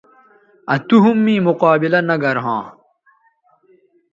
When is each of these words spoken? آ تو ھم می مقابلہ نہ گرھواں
آ 0.71 0.73
تو 0.87 0.95
ھم 1.03 1.17
می 1.25 1.35
مقابلہ 1.47 1.99
نہ 2.07 2.15
گرھواں 2.21 2.63